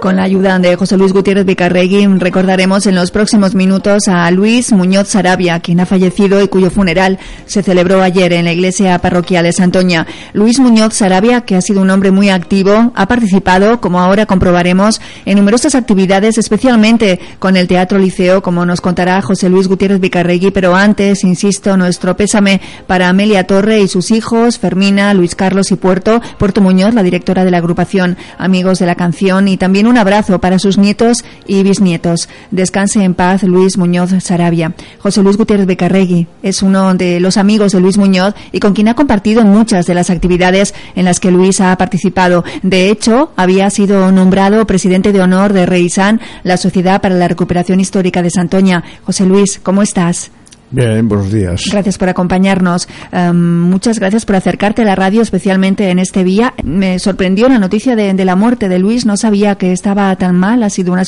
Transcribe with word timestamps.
Con 0.00 0.16
la 0.16 0.22
ayuda 0.22 0.58
de 0.58 0.76
José 0.76 0.96
Luis 0.96 1.12
Gutiérrez 1.12 1.46
Vicarregui 1.46 2.06
recordaremos 2.06 2.86
en 2.86 2.94
los 2.94 3.10
próximos 3.10 3.54
minutos 3.54 4.06
a 4.08 4.30
Luis 4.30 4.70
Muñoz 4.72 5.08
Sarabia, 5.08 5.58
quien 5.60 5.80
ha 5.80 5.86
fallecido 5.86 6.40
y 6.42 6.48
cuyo 6.48 6.70
funeral 6.70 7.18
se 7.46 7.62
celebró 7.62 8.02
ayer 8.02 8.32
en 8.34 8.44
la 8.44 8.52
iglesia 8.52 8.98
parroquial 8.98 9.44
de 9.44 9.52
Santoña. 9.52 10.06
Luis 10.32 10.60
Muñoz 10.60 10.94
Sarabia, 10.94 11.40
que 11.40 11.56
ha 11.56 11.60
sido 11.60 11.80
un 11.80 11.90
hombre 11.90 12.10
muy 12.10 12.28
activo, 12.28 12.92
ha 12.94 13.08
participado, 13.08 13.80
como 13.80 13.98
ahora 13.98 14.26
comprobaremos, 14.26 15.00
en 15.24 15.38
numerosas 15.38 15.74
actividades, 15.74 16.38
especialmente 16.38 17.18
con 17.38 17.56
el 17.56 17.66
Teatro 17.66 17.98
Liceo, 17.98 18.42
como 18.42 18.66
nos 18.66 18.82
contará 18.82 19.20
José 19.22 19.48
Luis 19.48 19.66
Gutiérrez 19.66 19.98
Vicarregui. 19.98 20.50
Pero 20.50 20.76
antes, 20.76 21.24
insisto, 21.24 21.76
nuestro 21.76 22.16
pésame 22.16 22.60
para 22.86 23.08
Amelia 23.08 23.44
Torre 23.44 23.80
y 23.80 23.88
sus 23.88 24.10
hijos, 24.10 24.58
Fermina, 24.58 25.14
Luis 25.14 25.34
Carlos 25.34 25.72
y 25.72 25.76
Puerto, 25.76 26.20
Puerto 26.38 26.60
Muñoz, 26.60 26.94
la 26.94 27.02
directora 27.02 27.44
de 27.44 27.50
la 27.50 27.58
agrupación 27.58 28.16
Amigos 28.38 28.78
de 28.78 28.86
la 28.86 28.94
Canción, 28.94 29.48
y 29.48 29.56
también 29.56 29.85
un 29.86 29.98
abrazo 29.98 30.40
para 30.40 30.58
sus 30.58 30.78
nietos 30.78 31.24
y 31.46 31.62
bisnietos. 31.62 32.28
Descanse 32.50 33.02
en 33.02 33.14
paz 33.14 33.42
Luis 33.42 33.78
Muñoz 33.78 34.10
Sarabia. 34.22 34.74
José 34.98 35.22
Luis 35.22 35.36
Gutiérrez 35.36 35.66
Becarregui 35.66 36.26
es 36.42 36.62
uno 36.62 36.94
de 36.94 37.20
los 37.20 37.36
amigos 37.36 37.72
de 37.72 37.80
Luis 37.80 37.98
Muñoz 37.98 38.34
y 38.52 38.60
con 38.60 38.74
quien 38.74 38.88
ha 38.88 38.94
compartido 38.94 39.44
muchas 39.44 39.86
de 39.86 39.94
las 39.94 40.10
actividades 40.10 40.74
en 40.94 41.04
las 41.04 41.20
que 41.20 41.30
Luis 41.30 41.60
ha 41.60 41.76
participado. 41.76 42.44
De 42.62 42.90
hecho, 42.90 43.32
había 43.36 43.70
sido 43.70 44.12
nombrado 44.12 44.66
presidente 44.66 45.12
de 45.12 45.20
honor 45.20 45.52
de 45.52 45.66
Reisán, 45.66 46.20
la 46.42 46.56
Sociedad 46.56 47.00
para 47.00 47.14
la 47.14 47.28
Recuperación 47.28 47.80
Histórica 47.80 48.22
de 48.22 48.30
Santoña. 48.30 48.84
José 49.04 49.26
Luis, 49.26 49.60
¿cómo 49.62 49.82
estás? 49.82 50.30
Bien, 50.70 51.08
buenos 51.08 51.32
días. 51.32 51.62
Gracias 51.70 51.96
por 51.96 52.08
acompañarnos. 52.08 52.88
Em, 53.12 53.36
muchas 53.36 54.00
gracias 54.00 54.26
por 54.26 54.34
acercarte 54.34 54.82
a 54.82 54.84
la 54.84 54.96
radio, 54.96 55.22
especialmente 55.22 55.90
en 55.90 56.00
este 56.00 56.24
día. 56.24 56.54
Me 56.64 56.98
sorprendió 56.98 57.48
la 57.48 57.58
noticia 57.58 57.94
de, 57.94 58.24
la 58.24 58.34
muerte 58.34 58.68
de 58.68 58.80
Luis. 58.80 59.06
No 59.06 59.16
sabía 59.16 59.54
que 59.54 59.72
estaba 59.72 60.14
tan 60.16 60.36
mal. 60.36 60.64
Ha 60.64 60.70
sido 60.70 60.92
una, 60.92 61.04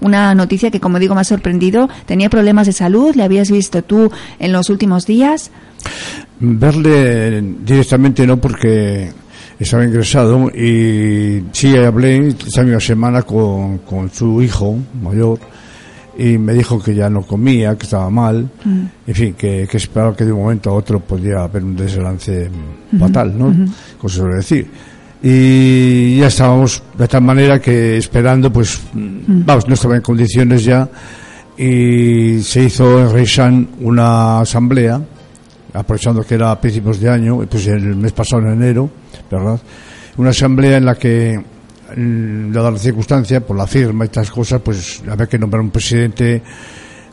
una 0.00 0.34
noticia 0.34 0.70
que, 0.70 0.80
como 0.80 0.98
digo, 0.98 1.14
me 1.14 1.20
ha 1.20 1.24
sorprendido. 1.24 1.90
¿Tenía 2.06 2.30
problemas 2.30 2.66
de 2.66 2.72
salud? 2.72 3.14
¿Le 3.14 3.22
habías 3.22 3.50
visto 3.50 3.82
tú 3.82 4.10
en 4.38 4.52
los 4.52 4.70
últimos 4.70 5.06
días? 5.06 5.50
Verle 6.40 7.42
directamente 7.42 8.26
no, 8.26 8.38
porque 8.38 9.10
estaba 9.58 9.84
ingresado 9.84 10.48
y 10.50 11.44
sí 11.52 11.76
hablé 11.76 12.28
esta 12.28 12.62
misma 12.62 12.80
semana 12.80 13.22
con, 13.22 13.78
con 13.78 14.10
su 14.10 14.42
hijo 14.42 14.78
mayor 15.02 15.38
y 16.18 16.38
me 16.38 16.54
dijo 16.54 16.82
que 16.82 16.94
ya 16.94 17.10
no 17.10 17.22
comía, 17.22 17.76
que 17.76 17.84
estaba 17.84 18.08
mal, 18.10 18.48
mm. 18.64 18.84
en 19.06 19.14
fin, 19.14 19.34
que, 19.34 19.68
que, 19.70 19.76
esperaba 19.76 20.16
que 20.16 20.24
de 20.24 20.32
un 20.32 20.40
momento 20.40 20.70
a 20.70 20.72
otro 20.74 21.00
podía 21.00 21.42
haber 21.42 21.62
un 21.62 21.76
deslance 21.76 22.50
fatal, 22.98 23.38
¿no? 23.38 23.54
Como 23.98 24.08
se 24.08 24.18
suele 24.18 24.36
decir. 24.36 24.70
Y 25.22 26.18
ya 26.18 26.28
estábamos 26.28 26.82
de 26.96 27.08
tal 27.08 27.22
manera 27.22 27.60
que 27.60 27.98
esperando, 27.98 28.52
pues, 28.52 28.80
mm. 28.92 29.44
vamos, 29.44 29.68
no 29.68 29.74
estaba 29.74 29.96
en 29.96 30.02
condiciones 30.02 30.64
ya, 30.64 30.88
y 31.56 32.40
se 32.42 32.64
hizo 32.64 33.00
en 33.00 33.12
Reishan 33.12 33.68
una 33.80 34.40
asamblea, 34.40 35.00
aprovechando 35.72 36.22
que 36.22 36.34
era 36.34 36.50
a 36.50 36.60
principios 36.60 37.00
de 37.00 37.10
año, 37.10 37.38
pues 37.50 37.66
el 37.66 37.96
mes 37.96 38.12
pasado 38.12 38.42
en 38.42 38.52
enero, 38.52 38.90
¿verdad? 39.30 39.60
Una 40.16 40.30
asamblea 40.30 40.78
en 40.78 40.84
la 40.84 40.94
que 40.94 41.42
dada 41.94 42.70
la 42.70 42.78
circunstancia, 42.78 43.40
por 43.40 43.56
la 43.56 43.66
firma 43.66 44.04
y 44.04 44.06
estas 44.06 44.30
cosas, 44.30 44.60
pues 44.62 45.02
había 45.08 45.26
que 45.26 45.38
nombrar 45.38 45.62
un 45.62 45.70
presidente 45.70 46.42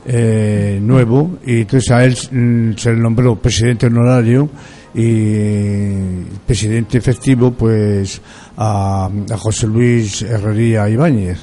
eh, 0.06 0.80
nuevo 0.82 1.38
y 1.46 1.62
entonces 1.62 1.92
a 1.92 2.04
él 2.04 2.18
mm, 2.32 2.78
se 2.78 2.92
le 2.92 3.00
nombró 3.00 3.38
presidente 3.38 3.88
honorario 3.88 4.50
y 4.94 6.24
presidente 6.46 6.98
efectivo 6.98 7.52
pues 7.52 8.22
a, 8.58 9.10
José 9.38 9.68
Luis 9.68 10.22
Herrería 10.24 10.90
Ibáñez, 10.90 11.40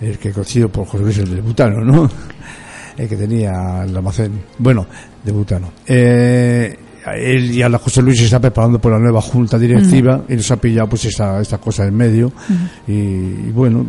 el 0.00 0.18
que 0.18 0.32
conocido 0.32 0.68
por 0.68 0.86
José 0.86 1.04
Luis 1.04 1.18
el 1.18 1.36
de 1.36 1.40
Butano, 1.40 1.84
¿no? 1.84 2.10
el 2.96 3.08
que 3.08 3.16
tenía 3.16 3.84
el 3.84 3.96
almacén, 3.96 4.32
bueno, 4.58 4.86
de 5.22 5.32
Butano. 5.32 5.70
Eh, 5.86 6.76
él 7.14 7.52
y 7.52 7.62
a 7.62 7.68
la 7.68 7.78
José 7.78 8.02
Luis 8.02 8.18
se 8.18 8.24
está 8.24 8.40
preparando 8.40 8.78
por 8.78 8.92
la 8.92 8.98
nueva 8.98 9.20
junta 9.20 9.58
directiva 9.58 10.22
y 10.28 10.34
nos 10.34 10.50
ha 10.50 10.56
pillado 10.56 10.88
pues 10.88 11.04
esta, 11.04 11.40
esta 11.40 11.58
cosa 11.58 11.86
en 11.86 11.96
medio. 11.96 12.32
Y, 12.86 13.50
bueno 13.50 13.84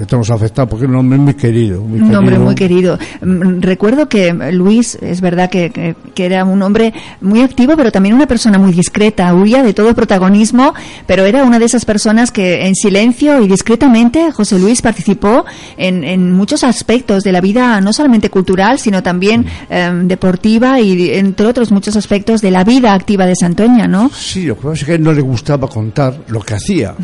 estamos 0.00 0.30
afectados 0.30 0.70
porque 0.70 0.86
es 0.86 0.90
un 0.90 0.96
hombre 0.96 1.18
muy 1.18 1.34
querido 1.34 1.82
muy 1.82 2.00
un 2.00 2.14
hombre 2.14 2.38
muy 2.38 2.54
querido. 2.54 2.98
Mm, 3.20 3.60
recuerdo 3.60 4.08
que 4.08 4.32
Luis 4.52 4.98
es 5.00 5.20
verdad 5.20 5.50
que, 5.50 5.94
que, 6.14 6.24
era 6.24 6.44
un 6.44 6.62
hombre 6.62 6.92
muy 7.20 7.40
activo 7.40 7.74
pero 7.76 7.90
también 7.92 8.14
una 8.14 8.26
persona 8.26 8.58
muy 8.58 8.72
discreta. 8.72 9.34
Huía 9.34 9.62
de 9.62 9.72
todo 9.74 9.94
protagonismo 9.94 10.74
pero 11.06 11.24
era 11.24 11.44
una 11.44 11.58
de 11.58 11.66
esas 11.66 11.84
personas 11.84 12.30
que 12.30 12.66
en 12.66 12.74
silencio 12.74 13.42
y 13.42 13.48
discretamente 13.48 14.30
José 14.32 14.58
Luis 14.58 14.82
participó 14.82 15.44
en, 15.76 16.04
en 16.04 16.32
muchos 16.32 16.64
aspectos 16.64 17.22
de 17.22 17.32
la 17.32 17.40
vida 17.40 17.80
no 17.80 17.92
solamente 17.92 18.30
cultural 18.30 18.78
sino 18.78 19.02
también 19.02 19.46
em, 19.70 20.08
deportiva 20.08 20.80
y 20.80 21.10
entre 21.10 21.46
otros 21.46 21.70
muchos 21.70 21.96
aspectos 21.96 22.41
de 22.42 22.50
la 22.50 22.64
vida 22.64 22.92
activa 22.92 23.24
de 23.24 23.34
Santoña, 23.34 23.86
¿no? 23.86 24.10
Sí, 24.10 24.44
lo 24.44 24.56
que 24.56 24.62
pasa 24.62 24.74
es 24.74 24.84
que 24.84 24.98
no 24.98 25.12
le 25.12 25.22
gustaba 25.22 25.68
contar 25.68 26.24
lo 26.28 26.40
que 26.40 26.54
hacía. 26.54 26.94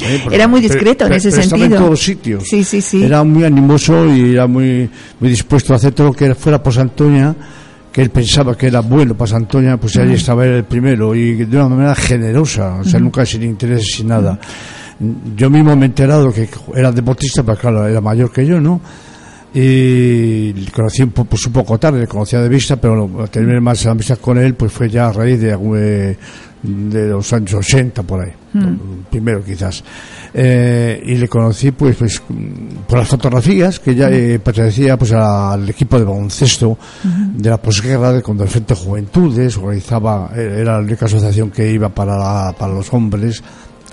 ¿eh? 0.00 0.24
era 0.30 0.48
muy 0.48 0.60
discreto 0.60 1.06
en 1.06 1.14
ese 1.14 1.30
sentido. 1.30 1.56
Estaba 1.56 1.80
en 1.80 1.84
todos 1.84 2.02
sitios. 2.02 2.44
Sí, 2.48 2.64
sí, 2.64 2.80
sí. 2.80 3.02
Era 3.02 3.24
muy 3.24 3.44
animoso 3.44 4.06
y 4.14 4.32
era 4.32 4.46
muy, 4.46 4.88
muy 5.20 5.30
dispuesto 5.30 5.72
a 5.72 5.76
hacer 5.76 5.92
todo 5.92 6.08
lo 6.08 6.12
que 6.14 6.34
fuera 6.34 6.62
por 6.62 6.72
Santoña 6.72 7.34
que 7.92 8.02
él 8.02 8.10
pensaba 8.10 8.54
que 8.54 8.66
era 8.66 8.80
bueno 8.80 9.16
para 9.16 9.30
Santoña, 9.30 9.78
pues 9.78 9.96
ahí 9.96 10.12
estaba 10.12 10.44
él 10.44 10.52
el 10.52 10.64
primero 10.64 11.14
y 11.14 11.46
de 11.46 11.56
una 11.56 11.70
manera 11.70 11.94
generosa, 11.94 12.74
o 12.74 12.84
sea, 12.84 13.00
nunca 13.00 13.24
sin 13.24 13.42
interés, 13.42 13.86
sin 13.86 14.08
nada. 14.08 14.38
Yo 15.34 15.48
mismo 15.48 15.74
me 15.74 15.86
he 15.86 15.88
enterado 15.88 16.30
que 16.30 16.46
era 16.74 16.92
deportista, 16.92 17.42
pero 17.42 17.56
claro, 17.56 17.88
era 17.88 18.02
mayor 18.02 18.30
que 18.30 18.44
yo, 18.44 18.60
¿no? 18.60 18.82
Y 19.58 20.52
le 20.52 20.70
conocí 20.70 21.02
un, 21.02 21.12
pues 21.12 21.46
un 21.46 21.52
poco 21.54 21.78
tarde, 21.78 22.00
le 22.00 22.06
conocía 22.06 22.42
de 22.42 22.48
vista, 22.50 22.76
pero 22.76 23.08
tener 23.30 23.58
más 23.62 23.86
amistad 23.86 24.18
con 24.18 24.36
él 24.36 24.54
pues 24.54 24.70
fue 24.70 24.90
ya 24.90 25.08
a 25.08 25.12
raíz 25.12 25.40
de, 25.40 26.16
de 26.62 27.08
los 27.08 27.32
años 27.32 27.54
80 27.54 28.02
por 28.02 28.20
ahí, 28.20 28.32
mm. 28.52 29.04
primero 29.10 29.42
quizás. 29.42 29.82
Eh, 30.34 31.02
y 31.06 31.14
le 31.14 31.26
conocí 31.26 31.70
pues, 31.70 31.96
pues 31.96 32.22
por 32.86 32.98
las 32.98 33.08
fotografías 33.08 33.80
que 33.80 33.94
ya 33.94 34.10
mm. 34.10 34.12
eh, 34.12 34.38
pertenecía 34.40 34.98
pues 34.98 35.12
al 35.12 35.66
equipo 35.66 35.98
de 35.98 36.04
baloncesto 36.04 36.76
de 37.02 37.48
la 37.48 37.56
posguerra 37.56 38.12
de 38.12 38.20
cuando 38.20 38.44
el 38.44 38.50
Frente 38.50 38.74
Juventudes 38.74 39.56
organizaba, 39.56 40.32
era 40.36 40.74
la 40.74 40.80
única 40.80 41.06
asociación 41.06 41.50
que 41.50 41.72
iba 41.72 41.88
para, 41.88 42.52
para 42.52 42.74
los 42.74 42.92
hombres 42.92 43.42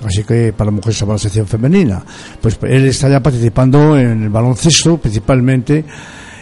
así 0.05 0.23
que 0.23 0.53
para 0.53 0.71
mujeres 0.71 1.01
a 1.01 1.05
la 1.05 1.17
sección 1.17 1.47
femenina. 1.47 2.03
Pues 2.41 2.57
él 2.63 2.85
está 2.87 3.09
ya 3.09 3.21
participando 3.21 3.97
en 3.97 4.23
el 4.23 4.29
baloncesto 4.29 4.97
principalmente 4.97 5.83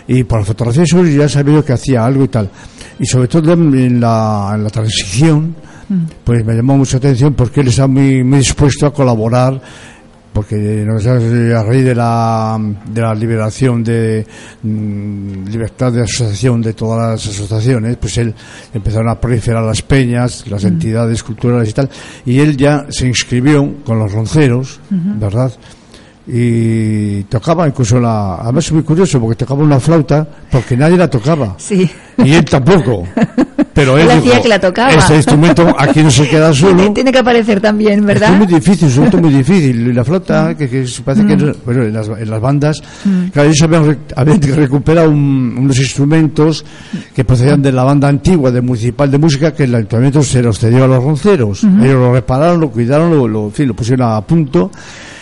y 0.07 0.23
por 0.23 0.39
la 0.39 0.45
fotografía 0.45 0.83
ya 0.85 1.25
ha 1.25 1.29
sabido 1.29 1.63
que 1.63 1.73
hacía 1.73 2.05
algo 2.05 2.23
y 2.25 2.27
tal. 2.27 2.49
Y 2.99 3.05
sobre 3.05 3.27
todo 3.27 3.53
en 3.53 3.99
la, 3.99 4.51
en 4.55 4.63
la 4.63 4.69
transición, 4.69 5.55
mm. 5.87 6.03
pues 6.23 6.45
me 6.45 6.53
llamó 6.53 6.77
mucha 6.77 6.97
atención 6.97 7.33
porque 7.33 7.61
él 7.61 7.67
está 7.67 7.87
muy, 7.87 8.23
muy 8.23 8.39
dispuesto 8.39 8.85
a 8.85 8.93
colaborar 8.93 9.61
porque 10.33 10.85
a 10.85 11.63
raíz 11.63 11.85
de 11.85 11.95
la, 11.95 12.57
de 12.85 13.01
la 13.01 13.13
liberación 13.13 13.83
de 13.83 14.25
mm, 14.63 15.45
libertad 15.47 15.91
de 15.91 16.03
asociación 16.03 16.61
de 16.61 16.73
todas 16.73 17.11
las 17.11 17.27
asociaciones, 17.27 17.97
pues 17.97 18.17
él 18.17 18.33
empezaron 18.73 19.09
a 19.09 19.19
proliferar 19.19 19.63
las 19.63 19.81
peñas, 19.81 20.47
las 20.47 20.63
entidades 20.63 21.21
culturales 21.23 21.69
y 21.69 21.73
tal, 21.73 21.89
y 22.25 22.39
él 22.39 22.55
ya 22.55 22.85
se 22.89 23.07
inscribió 23.07 23.83
con 23.83 23.99
los 23.99 24.11
ronceros, 24.11 24.79
¿verdad? 24.89 25.51
Y 26.33 27.23
tocaba 27.23 27.67
incluso 27.67 27.99
la 27.99 28.35
además 28.35 28.65
es 28.65 28.71
muy 28.71 28.83
curioso 28.83 29.19
porque 29.19 29.35
tocaba 29.35 29.63
una 29.63 29.81
flauta 29.81 30.25
porque 30.49 30.77
nadie 30.77 30.95
la 30.95 31.09
tocaba. 31.09 31.55
Sí. 31.57 31.89
y 32.23 32.33
él 32.33 32.45
tampoco. 32.45 33.05
Pero 33.73 33.97
él, 33.97 34.07
decía 34.07 34.41
que 34.41 34.47
la 34.47 34.59
tocaba. 34.59 34.91
Este 34.91 35.17
instrumento 35.17 35.75
aquí 35.77 36.01
no 36.01 36.09
se 36.09 36.29
queda 36.29 36.53
solo 36.53 36.93
tiene 36.93 37.11
que 37.11 37.19
aparecer 37.19 37.59
también 37.59 38.05
verdad 38.05 38.31
es 38.31 38.37
muy 38.37 38.47
difícil 38.47 38.87
es 38.87 38.97
un 38.97 39.03
instrumento 39.03 39.17
muy 39.17 39.33
difícil. 39.33 39.89
Y 39.89 39.93
la 39.93 40.05
flauta 40.05 40.55
que, 40.55 40.69
que 40.69 40.85
parece 41.03 41.27
que 41.27 41.35
mm. 41.35 41.53
bueno, 41.65 41.83
en, 41.83 41.93
las, 41.93 42.07
en 42.07 42.29
las 42.29 42.39
bandas 42.39 42.81
mm. 43.03 43.27
claro 43.27 43.49
ellos 43.49 43.61
habían, 43.63 43.97
habían 44.15 44.41
recuperado 44.41 45.09
unos 45.09 45.77
instrumentos 45.79 46.63
que 47.13 47.25
procedían 47.25 47.61
de 47.61 47.73
la 47.73 47.83
banda 47.83 48.07
antigua 48.07 48.51
de 48.51 48.61
municipal 48.61 49.11
de 49.11 49.17
música 49.17 49.53
que 49.53 49.65
el 49.65 49.75
ayuntamiento 49.75 50.23
se 50.23 50.41
los 50.41 50.57
cedió 50.57 50.85
a 50.85 50.87
los 50.87 51.03
ronceros. 51.03 51.65
Ellos 51.65 51.95
lo 51.95 52.13
repararon 52.13 52.61
lo 52.61 52.71
cuidaron 52.71 53.09
lo, 53.09 53.27
lo, 53.27 53.51
lo 53.53 53.73
pusieron 53.73 54.07
a 54.07 54.21
punto 54.21 54.71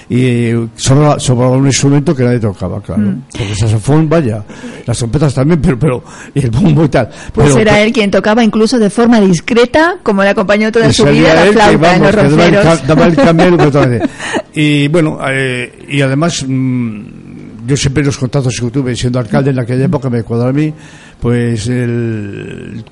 y 0.10 0.52
sobre, 0.76 1.20
sobre 1.20 1.48
un 1.48 1.68
instrumento 1.68 2.16
que 2.16 2.24
nadie 2.24 2.40
tocaba, 2.40 2.82
claro. 2.82 3.04
Mm. 3.04 3.22
Porque 3.32 3.52
el 3.52 3.56
saxofón, 3.56 4.10
vaya, 4.10 4.44
las 4.86 4.98
trompetas 4.98 5.36
también, 5.36 5.62
pero, 5.62 5.78
pero, 5.78 6.04
y 6.34 6.40
el 6.40 6.50
bombo 6.50 6.84
y 6.86 6.90
tal. 6.90 7.10
Pues 7.32 7.56
era 7.56 7.80
él 7.82 7.94
quien 7.94 8.10
tocaba 8.10 8.44
incluso 8.44 8.80
de 8.80 8.90
forma 8.90 9.22
discreta, 9.22 9.98
como 10.02 10.24
le 10.24 10.30
acompañó 10.30 10.72
toda 10.72 10.92
su 10.92 11.06
vida 11.06 11.36
la 11.36 11.52
flauta 11.52 11.96
en 11.96 12.04
los 12.04 12.16
roceros. 12.16 12.88
Daba 12.88 13.06
el, 13.06 13.16
daba 13.16 14.00
y 14.56 14.88
bueno, 14.88 15.20
eh, 15.30 15.86
y 15.88 16.02
además, 16.02 16.44
mm, 16.48 17.68
yo 17.68 17.78
siempre 17.78 18.04
los 18.04 18.18
contactos 18.18 18.60
que 18.60 18.72
tuve 18.72 18.96
siendo 18.96 19.20
alcalde 19.20 19.52
en 19.52 19.60
aquella 19.60 19.86
época 19.86 20.10
me 20.10 20.24
cuadra 20.24 20.50
a 20.50 20.54
mí, 20.54 20.74
pues 21.20 21.68
el, 21.68 22.84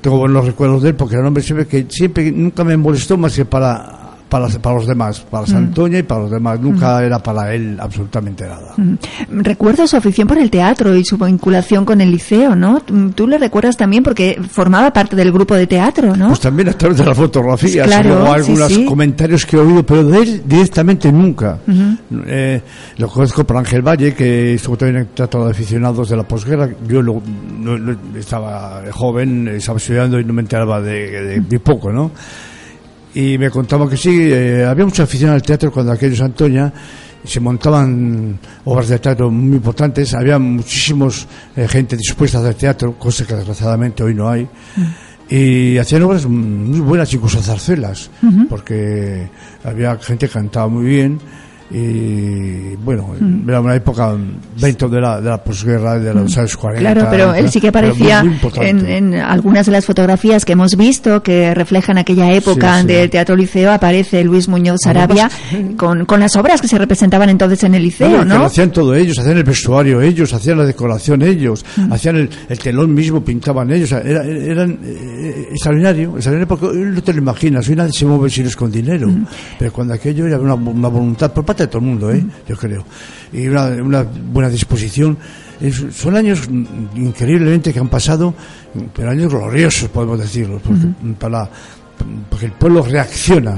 tengo 0.00 0.20
buenos 0.20 0.46
recuerdos 0.46 0.82
de 0.82 0.90
él 0.90 0.94
porque 0.94 1.16
era 1.16 1.20
un 1.20 1.28
hombre 1.28 1.42
siempre 1.42 1.66
que 1.66 1.84
siempre 1.90 2.32
nunca 2.32 2.64
me 2.64 2.78
molestó 2.78 3.18
más 3.18 3.36
que 3.36 3.44
para 3.44 4.05
para, 4.28 4.48
para 4.48 4.76
los 4.76 4.86
demás, 4.86 5.20
para 5.20 5.46
Santoña 5.46 5.98
y 5.98 6.02
para 6.02 6.22
los 6.22 6.30
demás. 6.30 6.60
Nunca 6.60 7.04
era 7.04 7.18
para 7.18 7.54
él 7.54 7.76
absolutamente 7.80 8.44
nada. 8.44 8.74
Recuerdo 9.30 9.86
su 9.86 9.96
afición 9.96 10.26
por 10.26 10.38
el 10.38 10.50
teatro 10.50 10.94
y 10.96 11.04
su 11.04 11.16
vinculación 11.16 11.84
con 11.84 12.00
el 12.00 12.10
liceo, 12.10 12.56
¿no? 12.56 12.82
Tú 13.14 13.26
le 13.26 13.38
recuerdas 13.38 13.76
también 13.76 14.02
porque 14.02 14.40
formaba 14.48 14.92
parte 14.92 15.16
del 15.16 15.32
grupo 15.32 15.54
de 15.54 15.66
teatro, 15.66 16.16
¿no? 16.16 16.28
Pues 16.28 16.40
también 16.40 16.68
a 16.68 16.72
través 16.72 16.98
de 16.98 17.04
las 17.04 17.16
fotografías, 17.16 17.86
claro, 17.86 18.32
algunos 18.32 18.78
comentarios 18.80 19.46
que 19.46 19.56
he 19.56 19.60
oído, 19.60 19.84
pero 19.84 20.04
de 20.04 20.18
él 20.18 20.42
directamente 20.46 21.12
nunca. 21.12 21.58
Eh, 22.26 22.60
lo 22.98 23.08
conozco 23.08 23.44
por 23.44 23.56
Ángel 23.56 23.82
Valle, 23.82 24.14
que 24.14 24.54
estuvo 24.54 24.76
también 24.76 24.96
en 24.96 25.02
el 25.02 25.08
Teatro 25.08 25.44
de 25.44 25.50
Aficionados 25.50 26.08
de 26.08 26.16
la 26.16 26.22
posguerra. 26.24 26.68
Yo 26.86 27.02
lo, 27.02 27.22
estaba 28.16 28.82
joven, 28.92 29.48
estaba 29.48 29.78
estudiando 29.78 30.18
y 30.18 30.24
no 30.24 30.32
me 30.32 30.42
enteraba 30.42 30.80
de, 30.80 31.40
de 31.40 31.60
poco, 31.60 31.92
¿no? 31.92 32.10
Y 33.16 33.38
me 33.38 33.50
contaba 33.50 33.88
que 33.88 33.96
sí, 33.96 34.28
eh, 34.30 34.62
había 34.62 34.84
mucha 34.84 35.04
afición 35.04 35.30
al 35.30 35.40
teatro 35.40 35.72
cuando 35.72 35.90
aquellos 35.90 36.20
Antoña 36.20 36.70
se 37.24 37.40
montaban 37.40 38.38
obras 38.66 38.88
de 38.88 38.98
teatro 38.98 39.30
muy 39.30 39.56
importantes, 39.56 40.12
había 40.12 40.38
muchísimos 40.38 41.26
eh, 41.56 41.66
gente 41.66 41.96
dispuesta 41.96 42.36
a 42.36 42.40
hacer 42.42 42.54
teatro, 42.56 42.92
cosa 42.98 43.24
que 43.24 43.34
desgraciadamente 43.34 44.02
hoy 44.02 44.14
no 44.14 44.28
hay. 44.28 44.44
Mm. 44.44 45.34
Y 45.34 45.78
hacían 45.78 46.02
obras 46.02 46.26
muy 46.26 46.78
buenas, 46.80 47.12
incluso 47.14 47.40
zarzuelas, 47.40 48.10
porque 48.50 49.28
había 49.64 49.96
gente 49.96 50.28
que 50.28 50.34
cantaba 50.34 50.68
muy 50.68 50.84
bien 50.84 51.18
y 51.70 52.76
bueno, 52.76 53.08
mm. 53.18 53.48
era 53.48 53.60
una 53.60 53.74
época 53.74 54.14
20 54.60 54.88
de 54.88 55.00
la, 55.00 55.20
de 55.20 55.30
la 55.30 55.42
posguerra, 55.42 55.98
de 55.98 56.14
los 56.14 56.36
mm. 56.36 56.38
años 56.38 56.56
40. 56.56 56.92
Claro, 56.92 57.08
pero 57.10 57.34
él 57.34 57.50
sí 57.50 57.60
que 57.60 57.68
aparecía 57.68 58.24
en, 58.60 58.86
en, 58.86 59.14
algunas 59.14 59.66
de 59.66 59.72
las 59.72 59.84
fotografías 59.84 60.44
que 60.44 60.52
hemos 60.52 60.76
visto 60.76 61.22
que 61.22 61.54
reflejan 61.54 61.98
aquella 61.98 62.32
época 62.32 62.84
del 62.84 63.10
Teatro 63.10 63.34
Liceo, 63.34 63.72
aparece 63.72 64.22
Luis 64.22 64.48
Muñoz 64.48 64.78
Sarabia 64.84 65.28
con, 65.76 66.04
con 66.04 66.20
las 66.20 66.36
obras 66.36 66.60
que 66.60 66.68
se 66.68 66.78
representaban 66.78 67.30
entonces 67.30 67.64
en 67.64 67.74
el 67.74 67.82
liceo, 67.82 68.24
¿no? 68.24 68.44
hacían 68.44 68.70
todo 68.70 68.94
ellos, 68.94 69.18
hacían 69.18 69.38
el 69.38 69.44
vestuario 69.44 70.00
ellos, 70.00 70.32
hacían 70.32 70.58
la 70.58 70.64
decoración 70.64 71.22
ellos, 71.22 71.64
mm. 71.76 71.92
hacían 71.92 72.16
el, 72.16 72.30
el, 72.48 72.58
telón 72.58 72.94
mismo, 72.94 73.24
pintaban 73.24 73.72
ellos, 73.72 73.90
era, 73.90 74.24
eran 74.24 74.78
eh, 74.84 75.48
extraordinario, 75.50 76.14
extraordinario 76.14 76.46
porque 76.46 76.78
no 76.78 77.02
te 77.02 77.12
lo 77.12 77.18
imaginas, 77.18 77.68
hoy 77.68 77.76
nadie 77.76 77.92
se 77.92 78.06
mueve 78.06 78.30
si 78.30 78.42
no 78.42 78.48
es 78.48 78.56
con 78.56 78.70
dinero, 78.70 79.10
pero 79.58 79.72
cuando 79.72 79.94
aquello 79.94 80.26
era 80.26 80.38
una, 80.38 80.54
una 80.54 80.88
voluntad 80.88 81.32
de 81.64 81.68
todo 81.68 81.78
el 81.78 81.84
mundo, 81.84 82.12
¿eh? 82.12 82.24
yo 82.48 82.56
creo. 82.56 82.84
Y 83.32 83.46
una, 83.48 83.66
una 83.66 84.02
buena 84.02 84.48
disposición. 84.48 85.18
son 85.92 86.16
años 86.16 86.48
increíblemente 86.94 87.72
que 87.72 87.78
han 87.78 87.88
pasado, 87.88 88.34
pero 88.94 89.10
años 89.10 89.32
gloriosos, 89.32 89.88
podemos 89.88 90.18
decirlo, 90.18 90.60
porque, 90.64 90.86
para, 91.18 91.50
porque 92.28 92.46
el 92.46 92.52
pueblo 92.52 92.82
reacciona. 92.82 93.56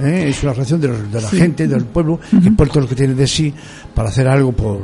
¿eh? 0.00 0.26
Es 0.28 0.42
una 0.42 0.52
reacción 0.52 0.80
de, 0.80 0.88
la 0.88 1.28
gente, 1.28 1.66
del 1.66 1.84
pueblo, 1.84 2.20
que 2.42 2.50
pone 2.52 2.70
todo 2.70 2.80
lo 2.82 2.88
que 2.88 2.94
tiene 2.94 3.14
de 3.14 3.26
sí 3.26 3.52
para 3.94 4.08
hacer 4.08 4.28
algo 4.28 4.52
por. 4.52 4.80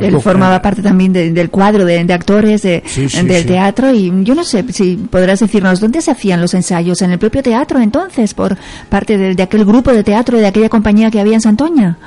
Él 0.00 0.20
formaba 0.20 0.60
parte 0.60 0.82
también 0.82 1.12
del 1.12 1.50
cuadro 1.50 1.84
de, 1.84 2.00
actores 2.12 2.62
de, 2.62 2.82
del 3.24 3.46
teatro 3.46 3.94
y 3.94 4.12
yo 4.24 4.34
no 4.34 4.44
sé 4.44 4.64
si 4.72 4.96
podrás 4.96 5.40
decirnos 5.40 5.80
dónde 5.80 6.02
se 6.02 6.10
hacían 6.10 6.40
los 6.40 6.54
ensayos, 6.54 7.00
en 7.02 7.12
el 7.12 7.18
propio 7.18 7.42
teatro 7.42 7.78
entonces, 7.80 8.34
por 8.34 8.56
parte 8.88 9.16
de, 9.16 9.42
aquel 9.42 9.64
grupo 9.64 9.92
de 9.92 10.02
teatro 10.02 10.38
de 10.38 10.46
aquella 10.46 10.68
compañía 10.68 11.10
que 11.10 11.20
había 11.20 11.34
en 11.34 11.40
Santoña. 11.40 11.98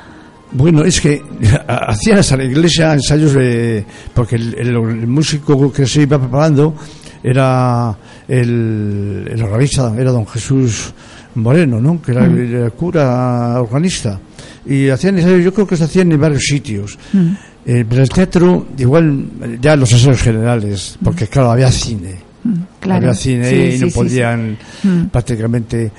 Bueno, 0.52 0.84
es 0.84 1.00
que 1.00 1.22
hacían 1.66 2.18
hasta 2.18 2.36
la 2.36 2.44
iglesia 2.44 2.92
ensayos 2.92 3.32
de. 3.32 3.84
porque 4.12 4.36
el, 4.36 5.06
músico 5.06 5.72
que 5.72 5.86
se 5.86 6.02
iba 6.02 6.18
preparando 6.18 6.74
era 7.22 7.96
el, 8.28 9.28
el 9.30 9.42
organista, 9.42 9.94
era 9.98 10.10
don 10.10 10.26
Jesús 10.26 10.92
Moreno, 11.34 11.80
¿no? 11.80 12.00
Que 12.02 12.12
era 12.12 12.24
el, 12.24 12.72
cura 12.72 13.60
organista 13.60 14.18
y 14.64 14.88
hacían 14.88 15.16
yo 15.18 15.52
creo 15.52 15.66
que 15.66 15.76
se 15.76 15.84
hacían 15.84 16.12
en 16.12 16.20
varios 16.20 16.44
sitios. 16.44 16.98
Mm. 17.12 17.32
Eh, 17.64 17.84
pero 17.88 18.02
el 18.02 18.08
teatro, 18.08 18.66
igual, 18.76 19.24
ya 19.60 19.76
los 19.76 19.92
aseos 19.92 20.20
generales, 20.20 20.98
porque 21.02 21.28
claro, 21.28 21.52
había 21.52 21.70
cine. 21.70 22.16
Mm, 22.42 22.90
había 22.90 23.14
cine 23.14 23.74
y 23.74 23.78
no 23.78 23.88
podían 23.88 24.58
mm. 24.82 25.04
prácticamente. 25.06 25.90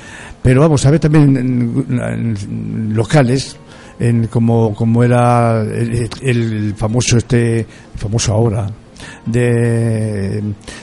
Pero 0.42 0.62
vamos, 0.62 0.86
había 0.86 1.00
también 1.00 1.38
en, 1.38 2.94
locales, 2.94 3.56
en 3.98 4.28
como, 4.28 4.76
como 4.76 5.04
era 5.04 5.62
el, 5.62 6.74
famoso 6.76 7.18
este, 7.18 7.66
famoso 7.96 8.34
ahora, 8.34 8.70
de 9.26 10.42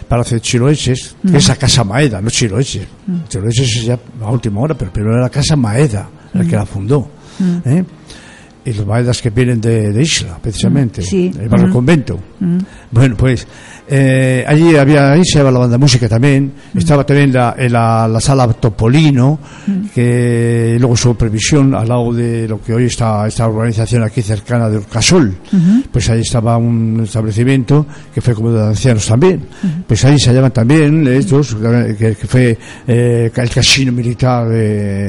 Palacio 0.09 0.37
de 0.37 0.41
Chiloeches, 0.41 1.17
que 1.29 1.37
es 1.37 1.49
la 1.49 1.57
Casa 1.57 1.85
Maeda, 1.85 2.21
no 2.21 2.31
Chiloeches. 2.31 2.87
Chiloeches 3.29 3.77
es 3.77 3.85
ya 3.85 3.99
a 4.23 4.31
última 4.31 4.61
hora, 4.61 4.75
pero 4.77 4.93
primero 4.93 5.15
era 5.15 5.23
la 5.23 5.31
Casa 5.31 5.57
Maeda, 5.57 6.09
la 6.33 6.45
que 6.45 6.57
la 6.57 6.67
fundó. 6.67 7.09
Mm. 7.39 7.69
¿eh? 7.69 7.85
Y 8.71 8.75
los 8.75 8.87
maedas 8.87 9.21
que 9.21 9.31
vienen 9.31 9.61
de, 9.61 10.01
Isla, 10.01 10.39
precisamente, 10.41 11.03
el 11.13 11.49
barrio 11.49 11.73
convento. 11.73 12.19
Bueno, 12.91 13.17
pues 13.17 13.47
eh, 13.89 14.45
allí 14.47 14.77
había, 14.77 15.13
ahí 15.13 15.25
se 15.25 15.43
la 15.43 15.51
banda 15.51 15.69
de 15.69 15.79
música 15.79 16.09
también, 16.09 16.53
estaba 16.75 17.05
también 17.05 17.33
la, 17.33 17.57
la, 18.09 18.21
sala 18.21 18.47
Topolino, 18.53 19.41
que 19.93 20.77
luego 20.79 20.97
su 20.97 21.17
previsión 21.17 21.75
al 21.75 21.89
lado 21.89 22.13
de 22.13 22.47
lo 22.47 22.63
que 22.63 22.73
hoy 22.73 22.85
está 22.85 23.27
esta 23.27 23.49
organización 23.49 24.05
aquí 24.05 24.23
cercana 24.23 24.69
de 24.69 24.79
Urcasol, 24.79 25.37
pues 25.91 26.09
ahí 26.11 26.21
estaba 26.21 26.57
un 26.57 27.01
establecimiento 27.03 27.85
que 28.15 28.21
fue 28.21 28.35
como 28.35 28.53
de 28.53 28.63
ancianos 28.63 29.07
también, 29.07 29.43
pues 29.87 30.05
ahí 30.05 30.19
se 30.19 30.31
hallaban 30.31 30.53
también 30.53 31.07
estos, 31.09 31.57
que, 31.99 32.15
fue 32.15 32.57
eh, 32.87 33.31
el 33.35 33.51
casino 33.51 33.91
militar 33.91 34.47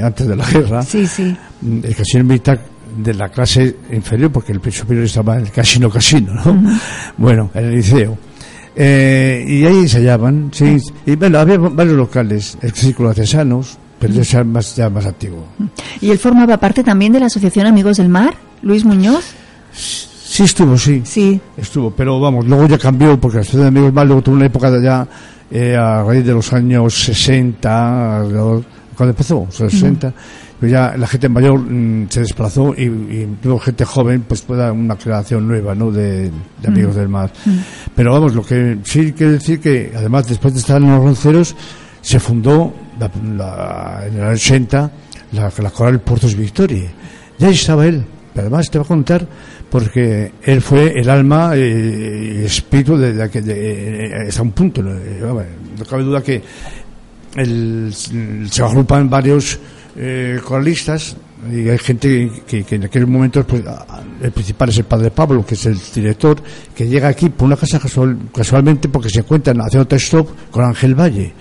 antes 0.03 0.27
de 0.27 0.35
la 0.35 0.45
guerra. 0.49 0.81
Sí, 0.81 1.05
sí. 1.05 1.35
El 1.61 1.95
casino 1.95 2.23
militar 2.23 2.59
de 2.97 3.13
la 3.13 3.29
clase 3.29 3.75
inferior, 3.91 4.31
porque 4.31 4.51
el 4.51 4.61
superior 4.71 5.05
estaba 5.05 5.35
en 5.35 5.41
el 5.41 5.51
casino 5.51 5.89
casino, 5.89 6.33
¿no? 6.33 6.79
Bueno, 7.17 7.49
en 7.53 7.65
el 7.65 7.75
liceo. 7.75 8.17
Eh, 8.75 9.45
y 9.47 9.65
ahí 9.65 9.79
ensayaban, 9.79 10.49
sí. 10.53 10.77
Y 11.05 11.15
bueno, 11.15 11.39
había 11.39 11.57
varios 11.57 11.95
locales, 11.95 12.57
el 12.61 12.71
Círculo 12.71 13.09
de 13.09 13.21
Artesanos, 13.21 13.77
pero 13.99 14.13
ya 14.13 14.43
más, 14.43 14.75
ya 14.75 14.89
más 14.89 15.05
antiguo. 15.05 15.45
¿Y 15.99 16.09
él 16.09 16.17
formaba 16.17 16.57
parte 16.57 16.83
también 16.83 17.11
de 17.11 17.19
la 17.19 17.25
Asociación 17.27 17.67
Amigos 17.67 17.97
del 17.97 18.09
Mar, 18.09 18.33
Luis 18.61 18.85
Muñoz? 18.85 19.25
Sí, 19.73 20.43
estuvo, 20.43 20.77
sí. 20.77 21.01
Sí. 21.03 21.39
Estuvo, 21.57 21.91
pero 21.91 22.19
vamos, 22.19 22.47
luego 22.47 22.67
ya 22.67 22.77
cambió, 22.77 23.19
porque 23.19 23.37
la 23.37 23.41
Asociación 23.41 23.67
Amigos 23.67 23.87
del 23.87 23.93
Mar 23.93 24.07
luego 24.07 24.21
tuvo 24.21 24.35
una 24.35 24.45
época 24.45 24.71
de 24.71 24.83
ya, 24.83 25.07
eh, 25.51 25.75
a 25.75 26.03
raíz 26.03 26.25
de 26.25 26.33
los 26.33 26.53
años 26.53 26.93
60, 27.03 28.23
cuando 28.95 29.11
empezó, 29.11 29.45
los 29.45 29.55
60, 29.55 30.13
pues 30.59 30.71
ya 30.71 30.95
la 30.97 31.07
gente 31.07 31.29
mayor 31.29 31.59
mm, 31.59 32.07
se 32.09 32.21
desplazó 32.21 32.73
y, 32.77 32.83
y 32.83 33.37
luego 33.43 33.59
gente 33.59 33.85
joven 33.85 34.25
pues 34.27 34.41
pueda 34.41 34.71
una 34.71 34.95
creación 34.95 35.47
nueva 35.47 35.73
¿no? 35.73 35.91
de, 35.91 36.31
amigos 36.65 36.95
del 36.95 37.09
mar. 37.09 37.31
Pero 37.95 38.13
vamos 38.13 38.35
lo 38.35 38.43
que 38.43 38.77
sí 38.83 39.13
quiero 39.13 39.33
decir 39.33 39.59
que 39.59 39.91
además 39.95 40.27
después 40.27 40.53
de 40.53 40.59
estar 40.59 40.81
en 40.81 40.89
los 40.89 41.03
ronceros 41.03 41.55
se 42.01 42.19
fundó 42.19 42.73
la, 42.99 44.03
en 44.05 44.17
el 44.17 44.33
80 44.33 44.91
la, 45.31 45.51
la 45.57 45.69
coral 45.71 45.99
Puertos 46.01 46.35
Victoria. 46.35 46.91
Ya 47.39 47.49
estaba 47.49 47.85
él. 47.85 48.05
Pero 48.33 48.47
además 48.47 48.69
te 48.69 48.77
voy 48.77 48.85
a 48.85 48.87
contar 48.87 49.27
porque 49.69 50.31
él 50.43 50.61
fue 50.61 50.93
el 50.99 51.09
alma 51.09 51.55
y 51.57 52.43
espíritu 52.45 52.97
de, 52.97 53.13
de, 53.13 53.27
de, 53.41 54.25
hasta 54.27 54.41
un 54.41 54.51
punto 54.51 54.81
no, 54.81 54.93
no 54.93 55.85
cabe 55.89 56.03
duda 56.03 56.21
que 56.21 56.41
el, 57.35 57.93
se 57.93 58.63
agrupan 58.63 59.09
varios 59.09 59.59
eh, 59.95 60.39
coralistas 60.43 61.15
y 61.49 61.67
hay 61.69 61.77
gente 61.79 62.31
que, 62.45 62.63
en 62.69 62.83
aquel 62.83 63.07
momento 63.07 63.43
pues, 63.45 63.63
el 64.21 64.31
principal 64.31 64.69
es 64.69 64.77
el 64.77 64.83
padre 64.83 65.09
Pablo 65.09 65.43
que 65.43 65.55
es 65.55 65.65
el 65.65 65.77
director 65.93 66.37
que 66.75 66.87
llega 66.87 67.07
aquí 67.07 67.29
por 67.29 67.47
una 67.47 67.55
casa 67.55 67.79
casualmente 68.31 68.89
porque 68.89 69.09
se 69.09 69.19
encuentran 69.19 69.57
haciendo 69.59 69.87
test 69.87 70.13
con 70.51 70.65
Ángel 70.65 70.93
Valle 70.93 71.33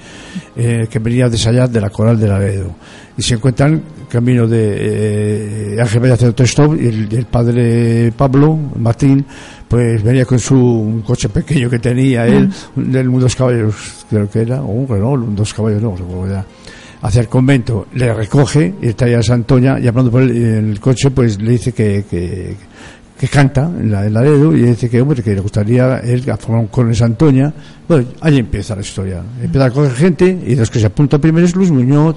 eh, 0.56 0.86
que 0.90 0.98
venía 1.00 1.28
de 1.28 1.36
allá 1.48 1.66
de 1.66 1.80
la 1.80 1.90
coral 1.90 2.18
de 2.18 2.28
Laredo. 2.28 2.74
Y 3.16 3.22
se 3.22 3.34
encuentran 3.34 3.82
camino 4.08 4.46
de 4.46 5.74
eh, 5.74 5.80
Ángel 5.80 6.00
Valle 6.00 6.14
haciendo 6.14 6.34
test 6.34 6.58
y 6.58 6.86
el, 6.86 7.26
padre 7.26 8.12
Pablo 8.16 8.58
Martín 8.76 9.26
pues 9.68 10.02
venía 10.02 10.24
con 10.24 10.38
su 10.38 10.56
un 10.56 11.02
coche 11.02 11.28
pequeño 11.28 11.68
que 11.68 11.78
tenía 11.78 12.26
él 12.26 12.50
del 12.74 13.10
dos 13.10 13.36
caballos 13.36 14.06
creo 14.08 14.28
que 14.28 14.40
era 14.40 14.62
o 14.62 14.66
un 14.66 14.88
Renault 14.88 15.28
un 15.28 15.36
dos 15.36 15.54
caballos 15.54 15.80
no 15.80 15.94
recuerdo 15.94 16.26
ya 16.26 16.44
hacia 17.02 17.20
el 17.20 17.28
convento, 17.28 17.86
le 17.94 18.12
recoge 18.12 18.74
y 18.80 18.88
está 18.88 19.08
ya 19.08 19.22
Santoña 19.22 19.78
y 19.80 19.86
hablando 19.86 20.10
por 20.10 20.22
el, 20.22 20.30
el 20.36 20.80
coche, 20.80 21.10
pues 21.10 21.40
le 21.40 21.52
dice 21.52 21.72
que, 21.72 22.04
que, 22.08 22.56
que 23.20 23.28
canta 23.28 23.64
en 23.78 23.92
la, 23.92 24.06
en 24.06 24.14
la 24.14 24.22
dedo 24.22 24.56
y 24.56 24.62
dice 24.62 24.88
que 24.88 24.98
hombre 25.02 25.22
que 25.22 25.34
le 25.34 25.40
gustaría 25.42 25.98
él 25.98 26.22
formar 26.38 26.62
un 26.62 26.68
coro 26.68 26.88
en 26.88 26.94
Santoña. 26.94 27.52
Bueno 27.86 28.06
ahí 28.22 28.38
empieza 28.38 28.74
la 28.74 28.80
historia. 28.80 29.20
Empieza 29.42 29.66
a 29.66 29.70
coger 29.70 29.92
gente 29.92 30.38
y 30.46 30.54
los 30.56 30.70
que 30.70 30.80
se 30.80 30.86
apunta 30.86 31.18
primero 31.18 31.44
es 31.46 31.54
Luis 31.54 31.70
Muñoz 31.70 32.16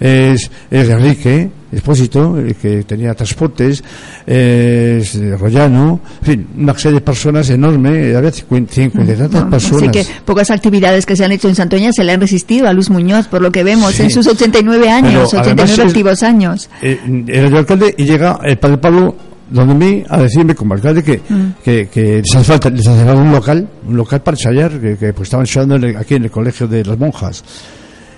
es, 0.00 0.50
es 0.68 0.88
Enrique 0.88 1.48
Expósito 1.70 2.36
que 2.60 2.82
tenía 2.82 3.14
transportes 3.14 3.82
es 4.26 5.38
Rollano 5.38 6.00
en 6.20 6.26
fin 6.26 6.46
una 6.58 6.76
serie 6.76 6.96
de 6.98 7.04
personas 7.04 7.48
enorme 7.50 8.14
había 8.14 8.30
50 8.30 8.80
y 8.82 8.88
tantas 8.90 9.44
personas 9.44 9.82
Así 9.82 9.90
que 9.90 10.06
pocas 10.24 10.50
actividades 10.50 11.06
que 11.06 11.16
se 11.16 11.24
han 11.24 11.32
hecho 11.32 11.48
en 11.48 11.54
Santoña 11.54 11.90
se 11.92 12.04
le 12.04 12.12
han 12.12 12.20
resistido 12.20 12.68
a 12.68 12.72
Luis 12.72 12.90
Muñoz 12.90 13.26
por 13.28 13.40
lo 13.40 13.50
que 13.52 13.62
vemos 13.64 13.92
Sí. 13.94 14.02
en 14.02 14.10
sus 14.10 14.26
89 14.26 14.90
años 14.90 15.12
Pero 15.30 15.40
89 15.42 15.62
además 15.62 15.70
es- 15.78 15.78
activos 15.78 16.22
años. 16.22 16.70
eh, 16.82 16.98
era 17.28 17.48
yo 17.48 17.58
alcalde 17.58 17.94
y 17.96 18.04
llega 18.04 18.38
el 18.44 18.58
padre 18.58 18.76
Pablo 18.78 19.16
donde 19.52 19.74
mí 19.74 20.02
a 20.08 20.18
decirme 20.20 20.54
como 20.54 20.74
alcalde 20.74 21.02
que, 21.02 21.20
Mm. 21.28 21.62
que, 21.64 21.88
que 21.88 22.22
les 22.22 22.34
hace 22.34 22.44
falta 22.44 22.70
les 22.70 22.86
hace 22.86 23.04
falta 23.04 23.20
un 23.22 23.32
local 23.32 23.68
un 23.86 23.96
local 23.96 24.20
para 24.22 24.36
ensayar 24.36 24.80
que, 24.80 24.96
que, 24.96 25.12
pues 25.12 25.26
estaban 25.28 25.44
ensayando 25.44 25.76
en 25.76 25.84
el- 25.84 25.96
aquí 25.96 26.14
en 26.14 26.24
el 26.24 26.30
colegio 26.30 26.66
de 26.66 26.84
las 26.84 26.98
monjas 26.98 27.44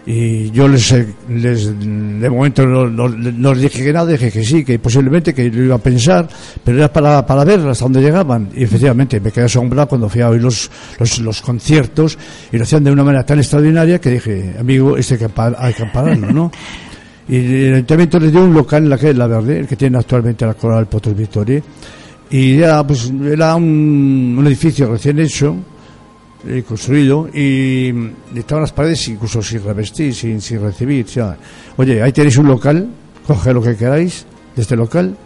y 0.06 0.50
yo 0.50 0.68
les, 0.68 0.92
eh, 0.92 1.06
les 1.30 1.66
de 1.80 2.28
momento 2.28 2.66
no, 2.66 2.86
no- 2.90 3.08
no 3.08 3.54
les 3.54 3.62
dije 3.62 3.82
que 3.84 3.90
nada 3.92 4.12
dije 4.12 4.30
que 4.30 4.44
sí 4.44 4.62
que 4.62 4.78
posiblemente 4.78 5.32
que 5.32 5.50
lo 5.50 5.64
iba 5.64 5.76
a 5.76 5.78
pensar 5.78 6.28
pero 6.62 6.76
era 6.76 6.92
para, 6.92 7.24
para 7.24 7.42
ver 7.44 7.60
hasta 7.66 7.86
dónde 7.86 8.02
llegaban 8.02 8.50
y 8.54 8.64
efectivamente 8.64 9.18
me 9.18 9.30
quedé 9.32 9.46
asombrado 9.46 9.88
cuando 9.88 10.10
fui 10.10 10.20
a 10.20 10.28
oír 10.28 10.42
los, 10.42 10.70
los, 10.98 11.18
los 11.20 11.40
conciertos 11.40 12.18
y 12.52 12.58
lo 12.58 12.64
hacían 12.64 12.84
de 12.84 12.90
una 12.92 13.02
manera 13.02 13.24
tan 13.24 13.38
extraordinaria 13.38 13.98
que 13.98 14.10
dije 14.10 14.54
amigo 14.60 14.98
este 14.98 15.14
hay 15.14 15.20
que, 15.20 15.28
par- 15.30 15.56
hay 15.58 15.72
que 15.72 15.82
ampararlo 15.84 16.30
¿no? 16.30 16.52
Y 17.28 17.64
el 17.66 17.74
ayuntamiento 17.74 18.18
les 18.18 18.32
dio 18.32 18.44
un 18.44 18.52
local 18.52 18.84
en 18.84 18.90
la 18.90 18.98
calle 18.98 19.14
La 19.14 19.26
Verde, 19.26 19.60
el 19.60 19.66
que 19.66 19.76
tiene 19.76 19.98
actualmente 19.98 20.44
la 20.44 20.54
Coral 20.54 20.86
Potros 20.86 21.16
Victoria. 21.16 21.62
Y 22.30 22.58
era, 22.58 22.86
pues, 22.86 23.10
era 23.24 23.54
un, 23.56 24.36
un 24.38 24.46
edificio 24.46 24.90
recién 24.90 25.18
hecho, 25.20 25.56
eh, 26.46 26.62
construido, 26.66 27.28
y 27.32 27.94
estaban 28.34 28.62
las 28.62 28.72
paredes 28.72 29.08
incluso 29.08 29.42
sin 29.42 29.62
revestir, 29.64 30.14
sin, 30.14 30.40
sin 30.40 30.60
recibir. 30.60 31.06
o 31.20 31.34
Oye, 31.76 32.02
ahí 32.02 32.12
tenéis 32.12 32.36
un 32.36 32.48
local, 32.48 32.88
coge 33.26 33.54
lo 33.54 33.62
que 33.62 33.76
queráis 33.76 34.26
de 34.54 34.62
este 34.62 34.76
local. 34.76 35.16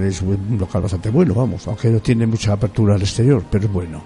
Es 0.00 0.22
un 0.22 0.56
local 0.58 0.82
bastante 0.82 1.10
bueno, 1.10 1.34
vamos, 1.34 1.66
aunque 1.68 1.88
no 1.88 2.00
tiene 2.00 2.26
mucha 2.26 2.52
apertura 2.52 2.94
al 2.94 3.02
exterior, 3.02 3.44
pero 3.50 3.66
es 3.66 3.72
bueno 3.72 4.02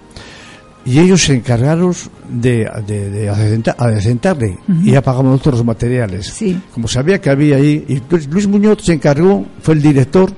y 0.87 0.99
ellos 0.99 1.21
se 1.21 1.35
encargaron 1.35 1.93
de, 2.29 2.65
de, 2.87 3.29
adecentarle 3.77 4.57
y 4.83 4.91
ya 4.91 5.01
pagamos 5.01 5.31
nosotros 5.33 5.55
los 5.59 5.65
materiales. 5.65 6.27
Sí. 6.27 6.57
Como 6.73 6.87
sabía 6.87 7.19
que 7.19 7.29
había 7.29 7.57
ahí, 7.57 7.83
y 7.87 8.01
Luis- 8.31 8.47
Muñoz 8.47 8.79
se 8.83 8.93
encargó, 8.93 9.45
fue 9.61 9.73
el 9.75 9.81
director 9.81 10.31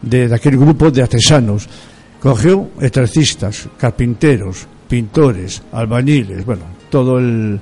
de, 0.00 0.28
de 0.28 0.34
aquel 0.34 0.56
grupo 0.56 0.90
de 0.90 1.02
artesanos. 1.02 1.68
Cogió 2.20 2.70
electricistas, 2.80 3.68
carpinteros, 3.78 4.66
pintores, 4.88 5.62
albañiles, 5.72 6.44
bueno, 6.46 6.62
todo 6.88 7.18
el, 7.18 7.60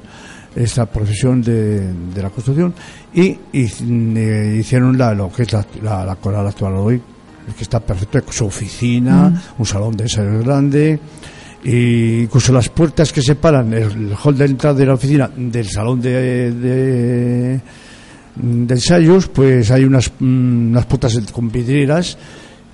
esta 0.55 0.87
profesión 0.87 1.43
de, 1.43 1.93
de 1.93 2.23
la 2.23 2.31
construcción 2.31 2.75
y, 3.15 3.39
y, 3.53 3.67
eh, 4.17 4.57
hicieron 4.61 4.97
la, 4.99 5.15
lo 5.15 5.33
que 5.33 5.43
es 5.43 5.53
la, 5.53 5.67
la, 5.83 6.05
la 6.05 6.17
coral 6.17 6.47
actual 6.47 6.75
hoy, 6.75 7.01
que 7.57 7.63
está 7.63 7.81
perfecto, 7.81 8.31
su 8.31 8.47
oficina, 8.47 9.43
un 9.59 9.67
salón 9.67 9.97
de 9.97 10.05
ensayo 10.05 10.39
grande, 10.45 11.01
y 11.63 12.23
incluso 12.23 12.53
las 12.53 12.69
puertas 12.69 13.13
que 13.13 13.23
separan 13.23 13.73
el, 13.75 14.15
hall 14.15 14.37
de 14.37 14.45
entrada 14.47 14.79
de 14.79 14.87
la 14.87 14.95
oficina 14.95 15.31
del 15.37 15.69
salón 15.69 16.01
de, 16.01 16.53
de, 16.53 17.61
ensayos, 18.69 19.29
pues 19.29 19.71
hay 19.71 19.85
unas, 19.85 20.11
mm, 20.19 20.71
unas 20.71 20.87
puertas 20.87 21.19
con 21.33 21.51
vidrieras 21.51 22.17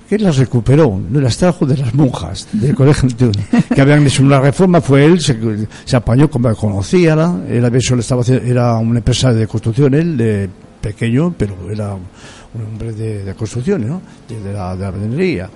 que 0.09 0.19
las 0.19 0.37
recuperó, 0.37 1.01
las 1.13 1.37
trajo 1.37 1.67
de 1.67 1.77
las 1.79 1.93
monjas 1.95 2.47
del 2.53 2.77
colegio 2.77 3.09
que 3.75 3.81
habían 3.81 4.07
hecho 4.07 4.23
una 4.23 4.41
reforma, 4.41 4.81
fue 4.81 5.05
él, 5.05 5.21
se, 5.21 5.37
se 5.85 5.97
apañó 5.97 6.31
como 6.31 6.55
conocía, 6.55 7.17
¿no? 7.17 7.43
él 7.49 7.65
había 7.65 7.81
solo 7.81 8.03
estaba 8.03 8.23
era 8.29 8.77
un 8.77 8.97
empresario 8.97 9.39
de 9.39 9.49
construcción, 9.49 9.95
él 9.95 10.17
de 10.17 10.49
pequeño, 10.81 11.35
pero 11.37 11.57
era 11.73 11.95
un 11.95 12.65
hombre 12.65 12.93
de, 12.93 13.25
de 13.25 13.35
construcción, 13.35 13.85
¿no? 13.85 14.01
de, 14.29 14.53
la, 14.53 14.77
de 14.77 15.37
la. 15.37 15.51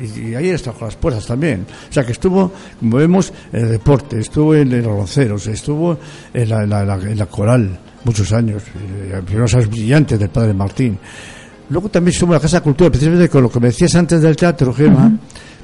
Y, 0.00 0.30
y 0.30 0.34
ahí 0.34 0.48
está 0.48 0.72
con 0.72 0.88
las 0.88 0.96
puertas 0.96 1.26
también. 1.26 1.66
O 1.88 1.92
sea 1.92 2.04
que 2.06 2.12
estuvo, 2.12 2.50
como 2.78 2.96
vemos, 2.96 3.32
en 3.52 3.64
el 3.64 3.70
deporte, 3.72 4.18
estuvo 4.20 4.54
en, 4.54 4.70
los 4.70 4.84
ronceros, 4.86 5.46
estuvo 5.46 5.98
en 6.32 6.48
la, 6.48 6.62
en 6.62 6.70
la- 6.70 6.94
en 6.94 7.18
en 7.20 7.26
coral 7.26 7.78
muchos 8.04 8.32
años, 8.32 8.62
eh, 8.64 9.20
primeros 9.26 9.52
años 9.54 9.68
brillantes 9.68 10.18
del 10.18 10.30
padre 10.30 10.54
Martín. 10.54 10.98
Luego 11.68 11.88
también 11.90 12.12
estuvo 12.14 12.30
en 12.32 12.36
la 12.36 12.40
Casa 12.40 12.56
de 12.58 12.62
Cultura, 12.62 12.88
precisamente 12.90 13.28
con 13.28 13.42
lo 13.42 13.50
que 13.50 13.60
me 13.60 13.66
decías 13.68 13.94
antes 13.94 14.20
del 14.22 14.34
teatro, 14.36 14.72
Gema, 14.72 15.12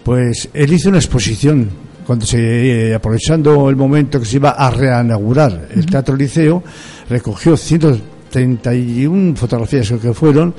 pues 0.04 0.48
él 0.52 0.72
hizo 0.72 0.88
una 0.90 0.98
exposición 0.98 1.68
cuando 2.06 2.24
se, 2.26 2.90
eh, 2.90 2.94
aprovechando 2.94 3.68
el 3.68 3.74
momento 3.74 4.20
que 4.20 4.26
se 4.26 4.36
iba 4.36 4.50
a 4.50 4.70
reanaugurar 4.70 5.68
el 5.74 5.86
Teatro 5.86 6.14
Liceo, 6.14 6.62
recogió 7.08 7.56
131 7.56 9.34
fotografías 9.36 9.92
que 10.00 10.12
fueron 10.14 10.54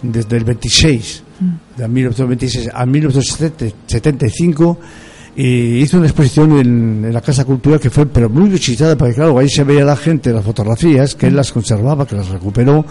desde 0.00 0.36
el 0.38 0.44
26 0.44 1.24
de 1.76 1.88
1926 1.88 2.70
a 2.72 2.86
1975 2.86 4.78
y 5.36 5.78
hizo 5.78 5.96
una 5.96 6.06
exposición 6.06 6.58
en, 6.58 7.12
la 7.12 7.20
Casa 7.20 7.44
Cultura 7.44 7.78
que 7.78 7.90
fue 7.90 8.06
pero 8.06 8.28
muy 8.28 8.50
visitada 8.50 8.96
porque 8.96 9.14
claro 9.14 9.38
ahí 9.38 9.48
se 9.48 9.64
veía 9.64 9.84
la 9.84 9.96
gente 9.96 10.32
las 10.32 10.44
fotografías 10.44 11.14
que 11.14 11.28
él 11.28 11.36
las 11.36 11.52
conservaba 11.52 12.06
que 12.06 12.16
las 12.16 12.28
recuperó 12.28 12.84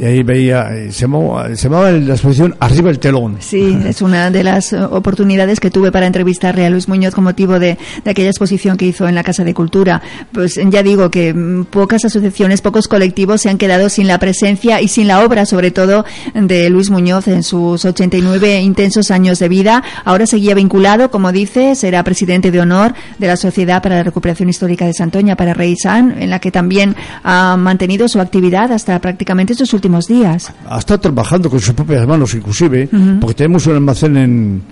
y 0.00 0.04
ahí 0.04 0.22
veía 0.22 0.74
eh, 0.74 0.90
se 0.92 1.02
llamaba, 1.02 1.54
se 1.54 1.68
llamaba 1.68 1.90
la 1.90 2.14
exposición 2.14 2.56
arriba 2.58 2.90
el 2.90 2.98
telón 2.98 3.36
Sí, 3.40 3.78
es 3.84 4.00
una 4.00 4.30
de 4.30 4.42
las 4.42 4.72
eh, 4.72 4.82
oportunidades 4.82 5.60
que 5.60 5.70
tuve 5.70 5.92
para 5.92 6.06
entrevistarle 6.06 6.64
a 6.64 6.70
Luis 6.70 6.88
Muñoz 6.88 7.14
con 7.14 7.24
motivo 7.24 7.58
de, 7.58 7.76
de 8.02 8.10
aquella 8.10 8.30
exposición 8.30 8.78
que 8.78 8.86
hizo 8.86 9.06
en 9.08 9.14
la 9.14 9.22
Casa 9.22 9.44
de 9.44 9.52
Cultura. 9.52 10.00
Pues 10.32 10.58
ya 10.70 10.82
digo 10.82 11.10
que 11.10 11.34
mm, 11.34 11.66
pocas 11.66 12.04
asociaciones, 12.04 12.62
pocos 12.62 12.88
colectivos 12.88 13.42
se 13.42 13.50
han 13.50 13.58
quedado 13.58 13.88
sin 13.88 14.06
la 14.06 14.18
presencia 14.18 14.80
y 14.80 14.88
sin 14.88 15.06
la 15.06 15.24
obra, 15.24 15.44
sobre 15.44 15.70
todo, 15.70 16.04
de 16.34 16.70
Luis 16.70 16.90
Muñoz 16.90 17.28
en 17.28 17.42
sus 17.42 17.84
89 17.84 18.60
intensos 18.60 19.10
años 19.10 19.38
de 19.38 19.48
vida. 19.48 19.82
Ahora 20.04 20.26
seguía 20.26 20.54
vinculado, 20.54 21.10
como 21.10 21.32
dice, 21.32 21.74
será 21.74 22.02
presidente 22.04 22.50
de 22.50 22.60
honor 22.60 22.94
de 23.18 23.26
la 23.26 23.36
Sociedad 23.36 23.82
para 23.82 23.96
la 23.96 24.02
Recuperación 24.02 24.48
Histórica 24.48 24.86
de 24.86 24.94
Santoña, 24.94 25.36
para 25.36 25.54
Rey 25.54 25.76
San, 25.76 26.20
en 26.20 26.30
la 26.30 26.38
que 26.38 26.50
también 26.50 26.96
ha 27.22 27.56
mantenido 27.56 28.08
su 28.08 28.20
actividad 28.20 28.72
hasta 28.72 28.98
prácticamente 29.00 29.54
sus 29.54 29.74
últimos 29.74 29.89
días. 30.06 30.52
ha 30.68 30.78
estado 30.78 31.00
trabajando 31.00 31.48
con 31.50 31.60
sus 31.60 31.74
propias 31.74 32.06
manos 32.06 32.34
inclusive 32.34 32.88
porque 33.20 33.34
tenemos 33.34 33.66
un 33.66 33.74
almacén 33.74 34.16
en, 34.16 34.62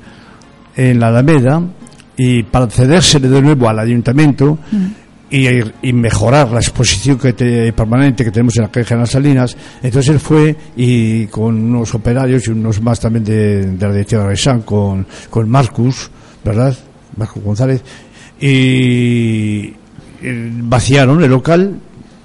en 0.76 1.00
la 1.00 1.08
Alameda 1.08 1.62
y 2.16 2.42
para 2.42 2.66
cedérsele 2.68 3.28
de 3.28 3.42
nuevo 3.42 3.68
al 3.68 3.78
ayuntamiento 3.78 4.58
y, 5.30 5.46
y 5.82 5.92
mejorar 5.92 6.50
la 6.50 6.58
exposición 6.60 7.18
que 7.18 7.32
te- 7.34 7.72
permanente 7.74 8.24
que 8.24 8.30
tenemos 8.30 8.56
en 8.56 8.62
la 8.62 8.70
calle 8.70 8.86
General 8.86 9.06
Salinas 9.08 9.56
entonces 9.82 10.10
él 10.14 10.20
fue 10.20 10.56
y 10.76 11.26
con 11.26 11.54
unos 11.56 11.94
operarios 11.94 12.46
y 12.48 12.50
unos 12.50 12.80
más 12.80 12.98
también 13.00 13.24
de, 13.24 13.66
de 13.66 13.86
la 13.86 13.92
directiva 13.92 14.22
de 14.22 14.28
Reisán 14.28 14.62
con, 14.62 15.06
con 15.30 15.48
Marcus 15.48 16.10
¿verdad? 16.44 16.76
Marcus 17.16 17.42
González 17.42 17.82
y 18.40 19.74
vaciaron 20.62 21.22
el 21.22 21.30
local 21.30 21.74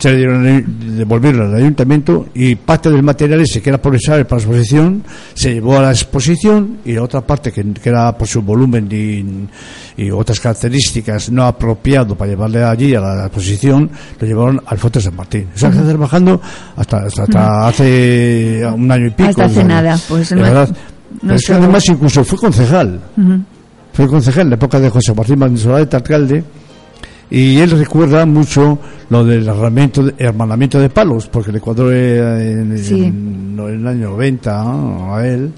se 0.03 0.11
le 0.11 0.17
dieron 0.17 0.97
devolvieron 0.97 1.47
al 1.47 1.55
ayuntamiento 1.55 2.27
y 2.33 2.55
parte 2.55 2.89
del 2.89 3.03
material 3.03 3.39
ese 3.39 3.61
que 3.61 3.69
era 3.69 3.81
progresar 3.81 4.27
para 4.27 4.41
la 4.41 4.43
exposición 4.45 5.01
se 5.33 5.53
llevó 5.53 5.77
a 5.77 5.83
la 5.83 5.91
exposición 5.91 6.79
y 6.83 6.91
la 6.91 7.03
otra 7.03 7.21
parte 7.21 7.53
que, 7.53 7.63
que 7.73 7.89
era 7.89 8.17
por 8.17 8.27
su 8.27 8.41
volumen 8.41 8.89
y, 8.91 10.03
y 10.03 10.11
otras 10.11 10.41
características 10.41 11.31
no 11.31 11.43
apropiado 11.45 12.15
para 12.17 12.31
llevarle 12.31 12.63
allí 12.63 12.93
a 12.95 12.99
la 12.99 13.25
exposición 13.27 13.89
lo 14.19 14.27
llevaron 14.27 14.61
al 14.65 14.77
Foto 14.77 14.99
de 14.99 15.03
San 15.05 15.15
Martín. 15.15 15.47
O 15.55 15.57
sea 15.57 15.69
está 15.69 15.87
trabajando 15.87 16.41
hasta, 16.75 16.97
hasta, 16.97 17.23
hasta 17.23 17.67
hace 17.67 18.63
un 18.75 18.91
año 18.91 19.07
y 19.07 19.11
pico 19.11 19.29
Hasta 19.29 19.45
hace 19.45 19.61
¿no? 19.61 19.69
nada, 19.69 19.97
pues 20.09 20.31
no- 20.33 20.41
verdad. 20.41 20.69
Pero 21.21 21.35
es 21.35 21.45
que 21.45 21.53
además 21.53 21.83
incluso 21.87 22.23
fue 22.25 22.37
concejal. 22.39 22.99
Fue 23.93 24.07
concejal 24.07 24.41
en 24.43 24.49
la 24.49 24.55
época 24.55 24.79
de 24.79 24.89
José 24.89 25.13
Martín 25.13 25.39
Manzolete, 25.39 25.95
alcalde, 25.95 26.43
y 27.33 27.57
él 27.57 27.71
recuerda 27.71 28.25
mucho 28.25 28.79
lo 29.09 29.25
del 29.25 29.47
hermanamiento 29.47 30.03
de, 30.03 30.13
hermanamiento 30.17 30.79
de 30.79 30.89
palos, 30.89 31.27
porque 31.27 31.51
le 31.51 31.59
cuadró 31.59 31.91
eh, 31.91 32.51
en, 32.51 32.77
Sí. 32.77 33.03
en- 33.05 33.57
en 33.59 33.79
el 33.81 33.87
año 33.87 34.09
90 34.11 34.63
¿no? 34.63 35.15
a 35.15 35.27
él, 35.27 35.51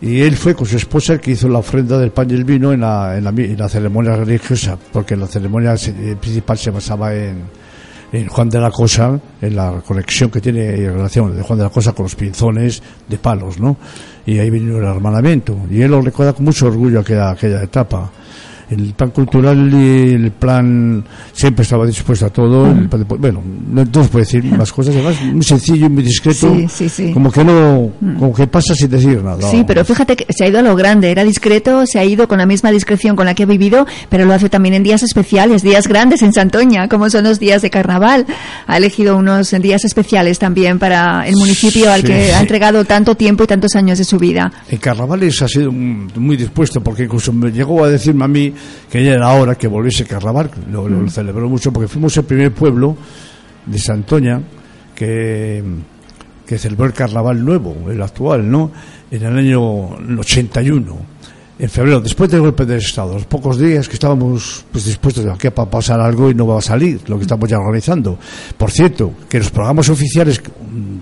y 0.00 0.20
él 0.20 0.36
fue 0.36 0.54
con 0.54 0.66
su 0.66 0.76
esposa 0.76 1.12
el 1.14 1.20
que 1.20 1.30
hizo 1.32 1.48
la 1.48 1.58
ofrenda 1.58 1.96
del 1.98 2.10
pan 2.10 2.28
y 2.30 2.34
el 2.34 2.44
vino 2.44 2.72
en 2.72 2.80
la, 2.80 3.16
en 3.16 3.24
la, 3.24 3.32
la 3.32 3.68
ceremonia 3.68 4.16
religiosa, 4.16 4.76
porque 4.92 5.16
la 5.16 5.26
ceremonia 5.26 5.74
eh, 5.74 6.16
principal 6.20 6.58
se 6.58 6.70
basaba 6.70 7.14
en, 7.14 7.42
en 8.12 8.26
Juan 8.26 8.48
de 8.48 8.58
la 8.60 8.70
Cosa, 8.70 9.18
en 9.40 9.54
la 9.56 9.80
conexión 9.86 10.28
que 10.30 10.40
tiene 10.40 10.74
en 10.74 10.92
relación 10.94 11.34
de 11.36 11.42
Juan 11.42 11.58
de 11.58 11.64
la 11.64 11.70
Cosa 11.70 11.92
con 11.92 12.04
los 12.04 12.14
pinzones 12.16 12.82
de 13.08 13.16
palos, 13.18 13.60
¿no? 13.60 13.76
Y 14.26 14.38
ahí 14.38 14.50
vino 14.50 14.78
el 14.78 14.84
hermanamiento. 14.84 15.56
Y 15.70 15.80
él 15.82 15.90
lo 15.92 16.00
recuerda 16.02 16.32
con 16.32 16.44
mucho 16.44 16.66
orgullo 16.66 17.00
aquella, 17.00 17.30
aquella 17.30 17.62
etapa. 17.62 18.10
El 18.72 18.94
plan 18.94 19.10
cultural 19.10 19.72
y 19.72 20.14
el 20.14 20.30
plan 20.32 21.04
siempre 21.32 21.62
estaba 21.62 21.86
dispuesto 21.86 22.26
a 22.26 22.30
todo. 22.30 22.74
bueno, 23.18 23.42
no, 23.68 23.84
se 23.84 24.08
puede 24.08 24.24
decir 24.24 24.44
más 24.44 24.72
cosas, 24.72 24.94
además 24.94 25.20
muy 25.22 25.44
sencillo, 25.44 25.88
muy 25.90 26.02
discreto, 26.02 26.54
como 27.12 27.30
que 27.30 27.44
no, 27.44 27.92
mm. 28.00 28.18
como 28.18 28.34
que 28.34 28.46
pasa 28.46 28.74
sin 28.74 28.90
decir 28.90 29.22
nada. 29.22 29.50
Sí, 29.50 29.64
pero 29.66 29.84
fíjate 29.84 30.16
que 30.16 30.26
se 30.32 30.44
ha 30.44 30.48
ido 30.48 30.58
a 30.58 30.62
lo 30.62 30.74
grande, 30.74 31.10
era 31.10 31.24
discreto, 31.24 31.86
se 31.86 31.98
ha 31.98 32.04
ido 32.04 32.28
con 32.28 32.38
la 32.38 32.46
misma 32.46 32.70
discreción 32.70 33.16
con 33.16 33.26
la 33.26 33.34
que 33.34 33.42
ha 33.42 33.46
vivido, 33.46 33.86
pero 34.08 34.24
lo 34.24 34.32
hace 34.32 34.48
también 34.48 34.74
en 34.74 34.82
días 34.82 35.02
especiales, 35.02 35.62
días 35.62 35.86
grandes 35.86 36.22
en 36.22 36.32
Santoña, 36.32 36.88
como 36.88 37.10
son 37.10 37.24
los 37.24 37.38
días 37.38 37.62
de 37.62 37.70
carnaval. 37.70 38.26
Ha 38.66 38.76
elegido 38.76 39.16
unos 39.16 39.50
días 39.50 39.84
especiales 39.84 40.38
también 40.38 40.78
para 40.78 41.26
el 41.26 41.36
municipio 41.36 41.90
al 41.90 42.02
que 42.02 42.32
ha 42.32 42.40
entregado 42.40 42.84
tanto 42.84 43.14
tiempo 43.14 43.44
y 43.44 43.46
tantos 43.46 43.74
años 43.76 43.98
de 43.98 44.04
su 44.04 44.18
vida. 44.18 44.52
En 44.70 44.78
carnavales 44.78 45.40
ha 45.42 45.48
sido 45.48 45.70
muy 45.72 46.36
dispuesto, 46.36 46.82
porque 46.82 47.04
incluso 47.04 47.32
me 47.32 47.50
llegó 47.50 47.84
a 47.84 47.88
decirme 47.88 48.24
a 48.24 48.28
mí 48.28 48.52
que 48.90 49.04
ya 49.04 49.12
era 49.12 49.32
hora 49.32 49.54
que 49.54 49.68
volviese 49.68 50.04
Carnaval, 50.04 50.50
lo, 50.70 50.88
lo, 50.88 50.98
mm. 50.98 51.08
celebró 51.08 51.48
mucho 51.48 51.72
porque 51.72 51.88
fuimos 51.88 52.16
el 52.16 52.24
primer 52.24 52.52
pueblo 52.52 52.96
de 53.66 53.78
Santoña 53.78 54.40
que, 54.94 55.62
que 56.46 56.58
celebró 56.58 56.86
el 56.86 56.92
Carnaval 56.92 57.44
nuevo, 57.44 57.90
el 57.90 58.00
actual, 58.02 58.50
¿no? 58.50 58.70
En 59.10 59.22
el 59.22 59.38
año 59.38 59.60
81 60.18 61.12
en 61.62 61.70
febrero, 61.70 62.00
después 62.00 62.28
del 62.28 62.40
golpe 62.40 62.66
del 62.66 62.78
Estado, 62.78 63.14
los 63.14 63.26
pocos 63.26 63.56
días 63.56 63.86
que 63.86 63.94
estábamos 63.94 64.64
pues, 64.72 64.84
dispuestos 64.84 65.24
a 65.26 65.38
que 65.38 65.52
para 65.52 65.70
pasar 65.70 66.00
algo 66.00 66.28
y 66.28 66.34
no 66.34 66.44
va 66.44 66.58
a 66.58 66.60
salir, 66.60 67.00
lo 67.08 67.16
que 67.18 67.22
estamos 67.22 67.48
ya 67.48 67.58
organizando. 67.58 68.18
Por 68.58 68.70
cierto, 68.70 69.12
que 69.28 69.38
los 69.38 69.50
programas 69.50 69.88
oficiales, 69.88 70.42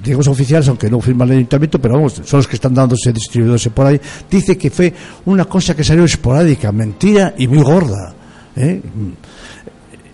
digo 0.03 0.21
oficiales, 0.27 0.69
aunque 0.69 0.91
no 0.91 1.01
firman 1.01 1.29
el 1.29 1.39
ayuntamiento, 1.39 1.81
pero 1.81 1.95
vamos, 1.95 2.21
son 2.25 2.39
los 2.39 2.49
que 2.49 2.57
están 2.57 2.75
dándose, 2.75 3.13
distribuyéndose 3.13 3.71
por 3.71 3.87
ahí, 3.87 4.01
dice 4.31 4.57
que 4.57 4.71
fue 4.71 4.93
una 5.27 5.45
cosa 5.45 5.75
que 5.75 5.85
salió 5.85 6.05
esporádica, 6.05 6.73
mentira 6.73 7.35
y 7.37 7.47
muy 7.47 7.63
gorda. 7.63 8.15
¿eh? 8.57 8.81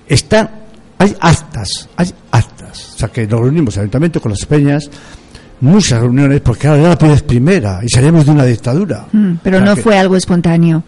Está, 0.07 0.51
hay 0.99 1.17
actas, 1.21 1.89
hay 1.97 2.13
actas. 2.31 2.93
O 2.95 2.99
sea, 2.99 3.09
que 3.09 3.27
nos 3.27 3.41
reunimos 3.41 3.77
el 3.77 3.83
ayuntamiento 3.83 4.21
con 4.21 4.33
las 4.33 4.45
peñas, 4.45 4.91
muchas 5.61 6.01
reuniones 6.01 6.41
porque 6.41 6.69
ahora 6.69 6.93
era 6.93 7.09
la 7.09 7.17
primera 7.17 7.81
y 7.83 7.89
salíamos 7.89 8.27
de 8.27 8.33
una 8.33 8.45
dictadura. 8.45 9.07
Mm, 9.13 9.35
pero 9.43 9.61
no 9.61 9.77
fue 9.77 9.99
algo 9.99 10.17
espontáneo. 10.17 10.83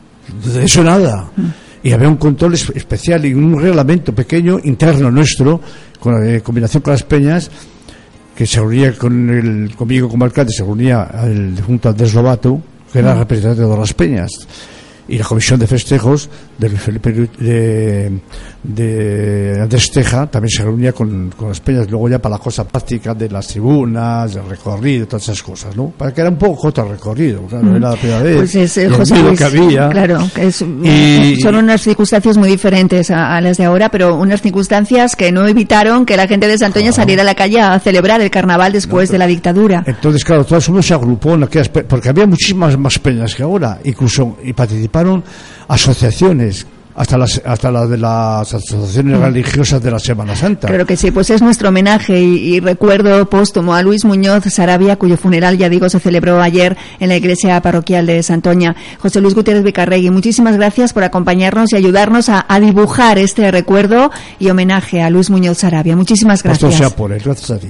De 0.45 0.65
eso 0.65 0.85
nada. 0.85 1.31
Mm. 1.37 1.47
Y 1.83 1.93
había 1.93 2.09
un 2.09 2.17
control 2.17 2.55
especial 2.55 3.25
y 3.25 3.33
un 3.33 3.59
reglamento 3.59 4.15
pequeño 4.15 4.59
interno 4.65 5.11
nuestro, 5.11 5.61
con 6.01 6.15
la 6.15 6.41
combinación 6.41 6.83
con 6.83 6.93
las 6.93 7.05
peñas, 7.05 7.51
que 8.38 8.47
se 8.47 8.61
reunía 8.61 8.92
con 8.92 9.30
el, 9.30 9.75
conmigo 9.75 10.09
como 10.09 10.25
alcalde, 10.25 10.52
se 10.52 10.62
reunía 10.62 11.11
el 11.25 11.61
junto 11.61 11.88
Andrés 11.88 12.14
Lobato, 12.14 12.61
que 12.92 13.00
era 13.00 13.12
representante 13.18 13.62
de 13.62 13.76
las 13.76 13.92
peñas 13.92 14.30
y 15.09 15.17
la 15.17 15.25
comisión 15.25 15.59
de 15.59 15.67
festejos 15.67 16.29
de 16.59 16.69
Felipe 16.71 17.12
de, 17.38 18.21
de 18.62 19.59
Andrés 19.61 19.91
Teja 19.91 20.27
también 20.27 20.50
se 20.50 20.62
reunía 20.62 20.93
con, 20.93 21.31
con, 21.31 21.49
las 21.49 21.61
peñas 21.61 21.91
luego 21.91 22.09
ya 22.09 22.19
para 22.19 22.35
la 22.37 22.38
cosa 22.38 22.67
práctica 22.67 23.15
de 23.15 23.31
las 23.31 23.47
tribunas, 23.49 24.35
del 24.35 24.47
recorrido, 24.47 25.07
todas 25.07 25.23
esas 25.23 25.43
cosas, 25.43 25.75
¿no? 25.77 25.88
Para 25.91 26.12
que 26.12 26.21
era 26.21 26.31
un 26.31 26.37
poco 26.37 26.69
otro 26.69 26.87
recorrido, 26.87 27.43
claro, 27.43 27.65
mm. 27.65 27.77
era 27.77 27.91
la 27.91 27.97
primera 27.97 28.23
vez. 28.23 28.37
Pues 28.37 28.55
es 28.55 28.77
eh, 28.77 28.91
José 28.91 29.23
Luis, 29.23 29.38
que 29.38 29.45
había. 29.45 29.88
Claro, 29.88 30.29
que 30.35 30.49
es, 30.49 30.62
y, 30.62 31.37
son 31.41 31.55
unas 31.55 31.81
circunstancias 31.81 32.37
muy 32.37 32.49
diferentes 32.49 33.11
a, 33.11 33.41
las 33.41 33.57
de 33.57 33.65
ahora, 33.65 33.88
pero 33.91 34.17
unas 34.17 34.43
circunstancias 34.43 35.17
que 35.17 35.33
no 35.33 35.47
evitaron 35.47 36.05
que 36.05 36.17
la 36.17 36.27
gente 36.27 36.49
de 36.49 36.59
Santoña 36.59 36.93
saliera 36.93 37.23
a 37.23 37.25
la 37.25 37.35
calle 37.35 37.61
a 37.61 37.79
celebrar 37.81 38.21
el 38.21 38.31
carnaval 38.31 38.73
después 38.73 39.09
de 39.11 39.19
la 39.19 39.27
dictadura. 39.27 39.85
Entonces, 39.87 40.25
claro, 40.25 40.45
todo 40.45 40.59
eso 40.59 40.83
se 40.83 40.95
agrupó 40.95 41.35
en 41.35 41.45
aquellas, 41.45 41.69
porque 41.69 42.09
había 42.11 42.27
muchísimas 42.27 42.77
más 42.77 42.99
peñas 42.99 43.35
que 43.35 43.43
ahora, 43.43 43.79
incluso, 43.85 44.37
y 44.43 44.53
participaron 44.99 45.25
asociaciones 45.69 46.67
hasta 46.95 47.17
las 47.17 47.40
hasta 47.45 47.71
las 47.71 47.88
de 47.88 47.97
las 47.97 48.52
asociaciones 48.52 49.21
mm. 49.21 49.23
religiosas 49.23 49.81
de 49.81 49.90
la 49.90 50.00
Semana 50.00 50.35
Santa. 50.35 50.67
Claro 50.67 50.85
que 50.85 50.97
sí, 50.97 51.12
pues 51.12 51.31
es 51.31 51.40
nuestro 51.40 51.69
homenaje 51.69 52.21
y, 52.21 52.59
recuerdo 52.59 53.31
póstumo 53.31 53.75
a 53.75 53.83
Luis 53.83 54.05
Muñoz 54.05 54.43
Sarabia, 54.52 54.97
cuyo 54.97 55.17
funeral, 55.17 55.57
ya 55.57 55.69
digo, 55.69 55.88
se 55.88 56.00
celebró 56.00 56.43
ayer 56.43 56.76
en 56.99 57.09
la 57.09 57.17
iglesia 57.17 57.61
parroquial 57.62 58.07
de 58.07 58.21
Santoña. 58.25 58.75
José 58.99 59.21
Luis 59.21 59.35
Gutiérrez 59.35 59.62
Vicarregui, 59.62 60.11
muchísimas 60.11 60.57
gracias 60.57 60.93
por 60.93 61.05
acompañarnos 61.05 61.73
y 61.73 61.76
ayudarnos 61.76 62.28
a, 62.28 62.47
dibujar 62.59 63.19
este 63.19 63.52
recuerdo 63.52 64.11
y 64.40 64.50
homenaje 64.50 65.00
a 65.00 65.11
Luis 65.11 65.31
Muñoz 65.31 65.59
Sarabia. 65.59 65.95
Muchísimas 65.95 66.43
gracias. 66.43 66.73
Esto 66.73 66.88
sea 66.88 66.97
por 66.97 67.12
él, 67.12 67.23
gracias 67.25 67.50
a 67.52 67.59
ti. 67.59 67.69